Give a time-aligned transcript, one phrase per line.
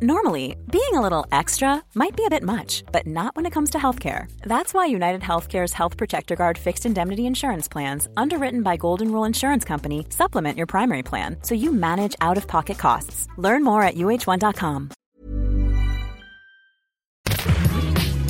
[0.00, 3.70] Normally, being a little extra might be a bit much, but not when it comes
[3.70, 4.30] to healthcare.
[4.42, 9.24] That's why United Healthcare's Health Protector Guard fixed indemnity insurance plans, underwritten by Golden Rule
[9.24, 13.26] Insurance Company, supplement your primary plan so you manage out of pocket costs.
[13.38, 14.90] Learn more at uh1.com.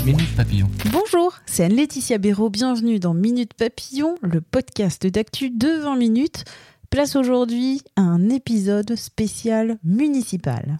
[0.06, 0.70] Minute Papillon.
[0.90, 2.48] Bonjour, c'est Anne-Laetitia Béraud.
[2.48, 6.44] Bienvenue dans Minute Papillon, le podcast d'actu de 20 minutes.
[6.88, 10.78] Place aujourd'hui à un épisode spécial municipal.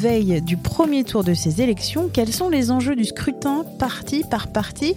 [0.00, 4.48] Veille du premier tour de ces élections, quels sont les enjeux du scrutin parti par
[4.48, 4.94] parti?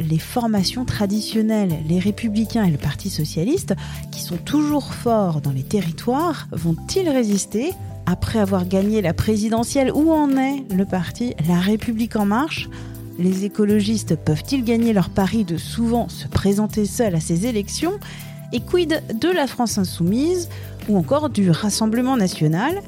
[0.00, 3.74] Les formations traditionnelles, les républicains et le Parti socialiste,
[4.10, 7.72] qui sont toujours forts dans les territoires, vont-ils résister?
[8.06, 12.70] Après avoir gagné la présidentielle Où en est le parti La République en marche?
[13.18, 17.98] Les écologistes peuvent-ils gagner leur pari de souvent se présenter seuls à ces élections?
[18.54, 20.48] Et quid de la France insoumise
[20.88, 22.80] ou encore du Rassemblement national?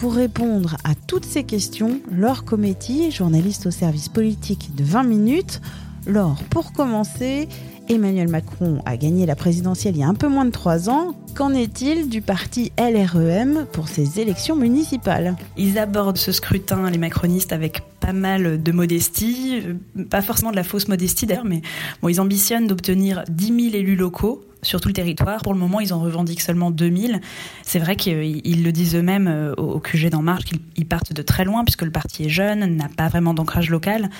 [0.00, 5.62] Pour répondre à toutes ces questions, Laure Cometti, journaliste au service politique de 20 minutes,
[6.06, 7.48] Laure, pour commencer,
[7.88, 11.14] Emmanuel Macron a gagné la présidentielle il y a un peu moins de trois ans.
[11.34, 15.34] Qu'en est-il du parti LREM pour ces élections municipales?
[15.56, 19.62] Ils abordent ce scrutin, les macronistes, avec pas mal de modestie,
[20.10, 21.62] pas forcément de la fausse modestie d'ailleurs, mais
[22.06, 25.40] ils ambitionnent d'obtenir 10 000 élus locaux sur tout le territoire.
[25.42, 27.20] Pour le moment, ils en revendiquent seulement 2000.
[27.62, 31.44] C'est vrai qu'ils le disent eux-mêmes euh, au QG d'En Marche qu'ils partent de très
[31.44, 34.10] loin puisque le parti est jeune, n'a pas vraiment d'ancrage local.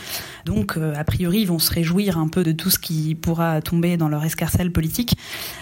[0.44, 3.60] Donc, euh, a priori, ils vont se réjouir un peu de tout ce qui pourra
[3.60, 5.16] tomber dans leur escarcelle politique.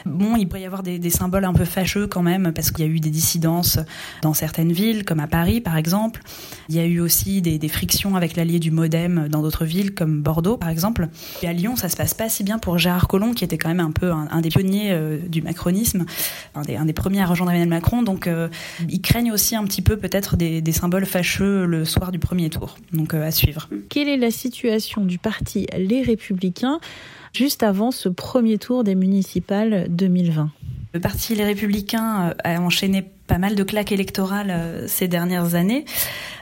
[0.05, 2.89] Bon, il pourrait y avoir des, symboles un peu fâcheux quand même parce qu'il y
[2.89, 3.79] a eu des dissidences
[4.23, 6.21] dans certaines villes, comme à Paris par exemple.
[6.69, 10.23] Il y a eu aussi des, frictions avec l'allié du MoDem dans d'autres villes comme
[10.23, 11.09] Bordeaux par exemple.
[11.43, 13.69] Et à Lyon, ça se passe pas si bien pour Gérard Collomb qui était quand
[13.69, 16.05] même un peu un des pionniers euh, du macronisme,
[16.55, 18.03] un des, un des, premiers à rejoindre Emmanuel Macron.
[18.03, 18.48] Donc, euh,
[18.89, 22.50] ils craignent aussi un petit peu peut-être des, des, symboles fâcheux le soir du premier
[22.50, 22.77] tour.
[22.92, 23.69] Donc, euh, à suivre.
[23.89, 26.81] Quelle est la situation du parti Les Républicains
[27.32, 30.50] juste avant ce premier tour des municipales 2020
[30.93, 35.85] le parti Les Républicains a enchaîné pas mal de claques électorales ces dernières années,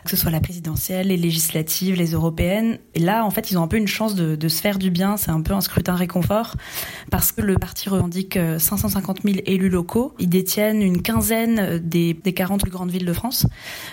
[0.04, 2.78] que ce soit la présidentielle, les législatives, les européennes.
[2.94, 5.16] Et là, en fait, ils ont un peu une chance de, se faire du bien.
[5.16, 6.56] C'est un peu un scrutin réconfort
[7.10, 10.14] parce que le parti revendique 550 000 élus locaux.
[10.18, 13.46] Ils détiennent une quinzaine des, des 40 plus grandes villes de France.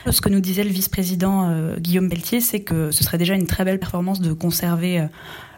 [0.10, 3.48] Ce que nous disait le vice-président euh, Guillaume Pelletier, c'est que ce serait déjà une
[3.48, 5.06] très belle performance de conserver euh,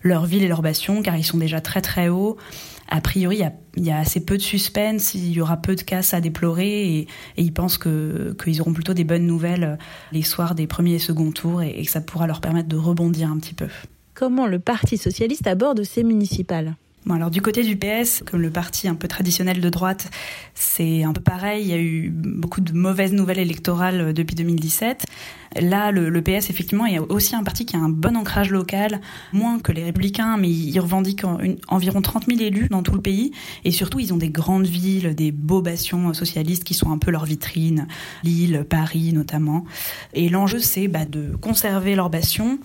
[0.01, 2.37] leur ville et leur bastion, car ils sont déjà très très hauts
[2.89, 5.57] a priori, il y a, il y a assez peu de suspense, il y aura
[5.57, 7.07] peu de casses à déplorer et, et
[7.41, 9.77] ils pensent que qu'ils auront plutôt des bonnes nouvelles
[10.11, 12.77] les soirs des premiers et seconds tours et, et que ça pourra leur permettre de
[12.77, 13.67] rebondir un petit peu.
[14.13, 16.75] Comment le Parti socialiste aborde ces municipales?
[17.05, 20.11] Bon, alors du côté du PS, comme le parti un peu traditionnel de droite,
[20.53, 21.63] c'est un peu pareil.
[21.63, 25.05] Il y a eu beaucoup de mauvaises nouvelles électorales depuis 2017.
[25.59, 29.01] Là, le, le PS, effectivement, est aussi un parti qui a un bon ancrage local,
[29.33, 31.25] moins que les Républicains, mais ils revendiquent
[31.67, 33.31] environ 30 000 élus dans tout le pays.
[33.65, 37.11] Et surtout, ils ont des grandes villes, des beaux bastions socialistes qui sont un peu
[37.11, 37.87] leur vitrine,
[38.23, 39.65] Lille, Paris notamment.
[40.13, 42.59] Et l'enjeu, c'est bah, de conserver leur bastion,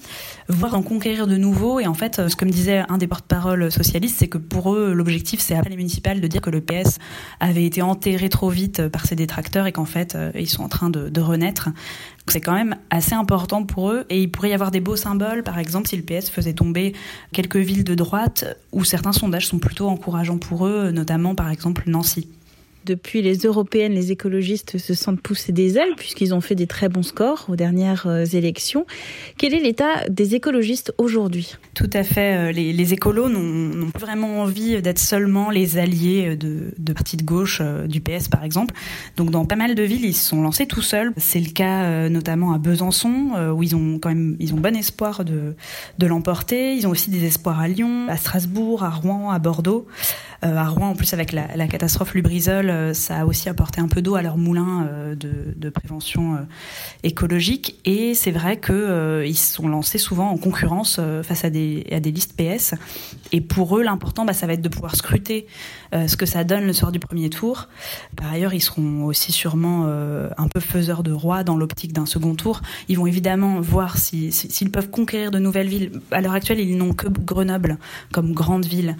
[0.48, 1.80] voire en conquérir de nouveaux.
[1.80, 4.92] Et en fait, ce que me disait un des porte-parole socialistes, c'est que pour eux,
[4.92, 6.98] l'objectif, c'est après les municipales de dire que le PS
[7.40, 10.90] avait été enterré trop vite par ses détracteurs et qu'en fait, ils sont en train
[10.90, 11.70] de, de renaître.
[12.28, 15.42] C'est quand même assez important pour eux et il pourrait y avoir des beaux symboles,
[15.42, 16.94] par exemple, si le PS faisait tomber
[17.32, 21.84] quelques villes de droite où certains sondages sont plutôt encourageants pour eux, notamment par exemple
[21.86, 22.28] Nancy.
[22.86, 26.88] Depuis les européennes, les écologistes se sentent pousser des ailes puisqu'ils ont fait des très
[26.88, 28.86] bons scores aux dernières élections.
[29.38, 31.56] Quel est l'état des écologistes aujourd'hui?
[31.74, 32.52] Tout à fait.
[32.52, 37.24] Les, les écolos n'ont plus vraiment envie d'être seulement les alliés de, de partis de
[37.24, 38.72] gauche, du PS par exemple.
[39.16, 41.12] Donc dans pas mal de villes, ils se sont lancés tout seuls.
[41.16, 45.24] C'est le cas notamment à Besançon où ils ont quand même ils ont bon espoir
[45.24, 45.56] de,
[45.98, 46.76] de l'emporter.
[46.76, 49.88] Ils ont aussi des espoirs à Lyon, à Strasbourg, à Rouen, à Bordeaux.
[50.44, 53.88] Euh, à Rouen, en plus avec la, catastrophe Lubrizol, euh, ça a aussi apporté un
[53.88, 56.38] peu d'eau à leur moulin euh, de, prévention
[57.02, 57.80] écologique.
[57.84, 62.34] Et c'est vrai que ils se sont lancés souvent en concurrence face à des, listes
[62.36, 62.74] PS.
[63.32, 65.46] Et pour eux, l'important, bah, ça va être de pouvoir scruter
[65.92, 67.68] ce que ça donne le soir du premier tour.
[68.16, 72.36] Par ailleurs, ils seront aussi sûrement un peu faiseurs de roi dans l'optique d'un second
[72.36, 72.62] tour.
[72.88, 76.00] Ils vont évidemment voir s'ils si, si, peuvent conquérir de nouvelles villes.
[76.12, 77.78] À l'heure actuelle, ils n'ont que Grenoble
[78.12, 78.96] comme grande ville.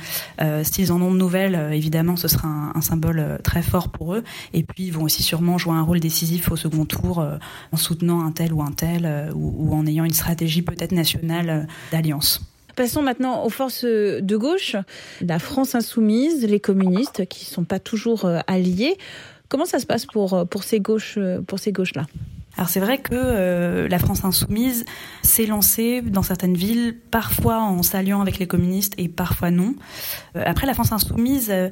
[0.64, 4.22] S'ils en ont nouvelles, évidemment, ce sera un, symbole très fort pour eux.
[4.52, 7.36] Et puis, ils vont aussi sûrement jouer un rôle décisif au second tour euh,
[7.72, 11.66] en soutenant un tel ou un tel euh, ou, en ayant une stratégie peut-être nationale
[11.90, 12.40] d'alliance.
[12.76, 14.76] Passons maintenant aux forces de gauche,
[15.20, 18.96] la France insoumise, les communistes qui ne sont pas toujours euh, alliés.
[19.48, 22.06] Comment ça se passe pour, pour ces gauches, pour ces gauches-là?
[22.56, 24.84] Alors c'est vrai que euh, la France insoumise
[25.22, 29.74] s'est lancée dans certaines villes, parfois en s'alliant avec les communistes et parfois non.
[30.36, 31.68] Euh, après, la France insoumise euh,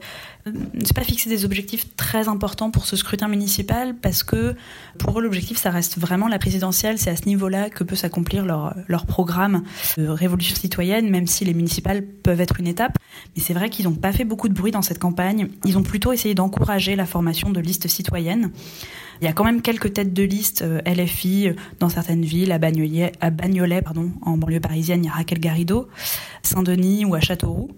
[0.47, 4.55] n'a pas fixé des objectifs très importants pour ce scrutin municipal parce que
[4.99, 6.99] pour eux l'objectif ça reste vraiment la présidentielle.
[6.99, 9.63] C'est à ce niveau-là que peut s'accomplir leur, leur programme
[9.97, 12.99] de révolution citoyenne, même si les municipales peuvent être une étape.
[13.35, 15.49] Mais c'est vrai qu'ils n'ont pas fait beaucoup de bruit dans cette campagne.
[15.65, 18.51] Ils ont plutôt essayé d'encourager la formation de listes citoyennes.
[19.21, 22.53] Il y a quand même quelques têtes de liste euh, LFI euh, dans certaines villes,
[22.53, 25.89] à Bagnolet, pardon, en banlieue parisienne, il y a Raquel Garrido,
[26.43, 27.71] Saint-Denis ou à Châteauroux.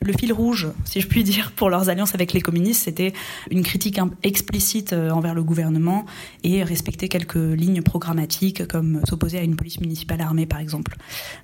[0.00, 3.12] Le fil rouge, si je puis dire, pour leurs alliances avec les communistes, c'était
[3.50, 6.04] une critique explicite euh, envers le gouvernement
[6.44, 10.96] et respecter quelques lignes programmatiques, comme s'opposer à une police municipale armée, par exemple.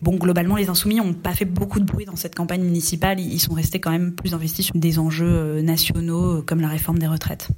[0.02, 3.18] Bon, globalement, les insoumis n'ont pas fait beaucoup de bruit dans cette campagne municipale.
[3.20, 7.06] Ils sont restés quand même plus investis sur des enjeux nationaux, comme la réforme des
[7.06, 7.48] retraites.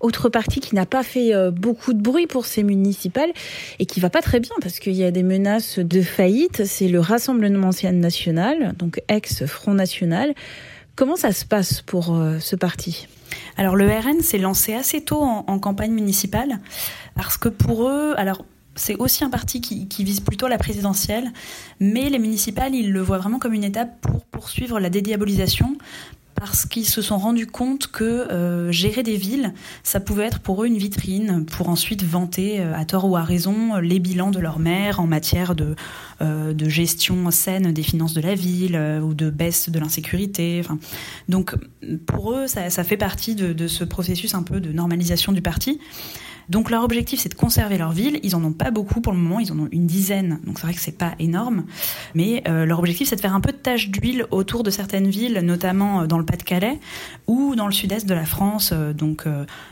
[0.00, 3.32] Autre parti qui n'a pas fait euh, beaucoup de bruit pour ces municipales
[3.78, 6.64] et qui va pas très bien parce qu'il y a des menaces de faillite.
[6.64, 10.34] C'est le Rassemblement national, donc ex-Front National.
[10.94, 13.08] Comment ça se passe pour euh, ce parti?
[13.56, 16.60] Alors le RN s'est lancé assez tôt en, campagne municipale
[17.14, 18.44] parce que pour eux, alors
[18.74, 21.30] c'est aussi un parti qui, qui, vise plutôt la présidentielle,
[21.80, 25.76] mais les municipales, ils le voient vraiment comme une étape pour poursuivre la dédiabolisation,
[26.42, 29.54] parce qu'ils se sont rendus compte que euh, gérer des villes,
[29.84, 33.22] ça pouvait être pour eux une vitrine pour ensuite vanter euh, à tort ou à
[33.22, 35.76] raison les bilans de leur maire en matière de,
[36.20, 40.62] euh, gestion saine des finances de la ville ou de baisse de l'insécurité.
[41.28, 41.54] Donc
[42.06, 45.78] pour eux, ça, fait partie de, ce processus un peu de normalisation du parti.
[46.52, 48.20] Donc leur objectif, c'est de conserver leur ville.
[48.22, 50.66] Ils en ont pas beaucoup pour le moment, ils en ont une dizaine, donc c'est
[50.66, 51.64] vrai que c'est pas énorme.
[52.14, 55.08] Mais euh, leur objectif, c'est de faire un peu de tache d'huile autour de certaines
[55.08, 56.78] villes, notamment euh, dans le Pas-de-Calais
[57.26, 59.24] ou dans le sud-est de la France, euh, donc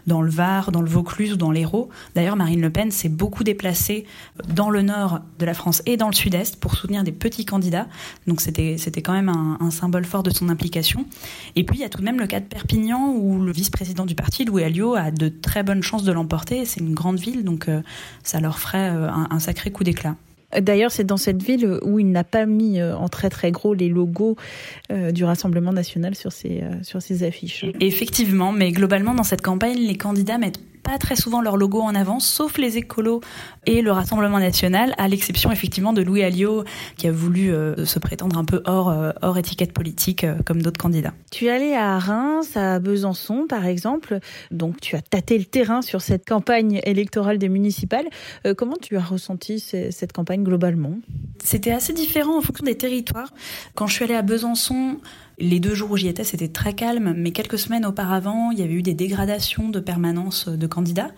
[0.06, 1.90] dans le Var, dans le Vaucluse ou dans l'Hérault.
[2.14, 4.06] D'ailleurs, Marine Le Pen s'est beaucoup déplacée
[4.48, 7.88] dans le nord de la France et dans le sud-est pour soutenir des petits candidats.
[8.26, 11.04] Donc c'était c'était quand même un, un symbole fort de son implication.
[11.56, 14.06] Et puis il y a tout de même le cas de Perpignan où le vice-président
[14.06, 17.44] du parti, Louis Alliot, a de très bonnes chances de l'emporter c'est une grande ville,
[17.44, 17.82] donc euh,
[18.22, 20.16] ça leur ferait euh, un, sacré coup d'éclat.
[20.60, 23.72] D'ailleurs, c'est dans cette ville où il n'a pas mis euh, en très très gros
[23.72, 24.36] les logos
[25.12, 27.64] du Rassemblement national sur ses, sur ses affiches.
[27.78, 31.94] Effectivement, mais globalement, dans cette campagne, les candidats mettent pas très souvent leur logo en
[31.94, 33.20] avance, sauf les écolos
[33.66, 36.64] et le Rassemblement national, à l'exception effectivement de Louis Alliot,
[36.96, 40.62] qui a voulu euh, se prétendre un peu hors, euh, hors étiquette politique, euh, comme
[40.62, 41.12] d'autres candidats.
[41.30, 44.18] Tu es allé à Reims, à Besançon par exemple,
[44.50, 48.06] donc tu as tâté le terrain sur cette campagne électorale des municipales.
[48.56, 50.98] comment tu as ressenti cette campagne globalement?
[51.42, 53.32] C'était assez différent en fonction des territoires.
[53.74, 54.98] Quand je suis allée à Besançon,
[55.40, 58.62] les deux jours où j'y étais, c'était très calme, mais quelques semaines auparavant, il y
[58.62, 61.10] avait eu des dégradations de permanence de candidats.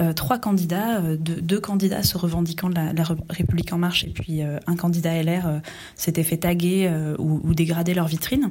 [0.00, 4.42] Euh, trois candidats, euh, deux, candidats se revendiquant de la, République en marche, et puis
[4.42, 5.60] euh, un candidat LR
[5.94, 8.50] s'était fait taguer ou, dégrader leur vitrine.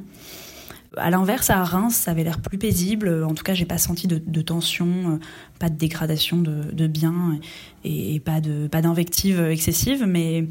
[0.96, 3.24] À l'inverse, à Reims, ça avait l'air plus paisible.
[3.24, 5.20] En tout cas, j'ai pas senti de, tension,
[5.58, 7.38] pas de dégradation de, biens
[7.84, 10.46] et, et, pas de pas d'invectives excessives, mais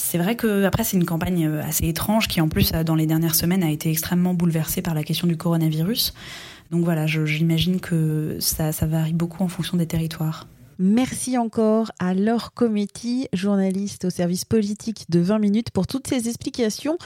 [0.00, 3.06] c'est vrai que après c'est une campagne euh, assez étrange qui en plus dans les
[3.06, 6.14] dernières semaines a été extrêmement bouleversée par la question du coronavirus.
[6.70, 10.46] Donc voilà, j'imagine que ça, ça varie beaucoup en fonction des territoires.
[10.78, 16.28] Merci encore à Laure Cometti, journaliste au service politique de 20 minutes, pour toutes ces
[16.28, 16.96] explications.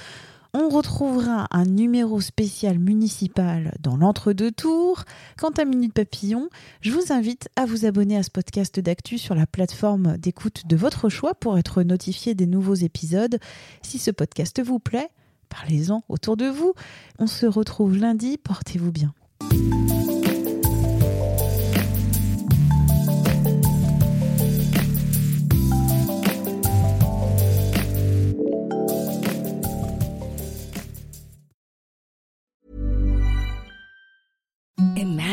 [0.56, 5.02] On retrouvera un numéro spécial municipal dans l'entre-deux tours.
[5.36, 6.48] Quant à Minute Papillon,
[6.80, 10.76] je vous invite à vous abonner à ce podcast d'actu sur la plateforme d'écoute de
[10.76, 13.40] votre choix pour être notifié des nouveaux épisodes.
[13.82, 15.10] Si ce podcast vous plaît,
[15.48, 16.72] parlez-en autour de vous.
[17.18, 19.12] On se retrouve lundi, portez-vous bien.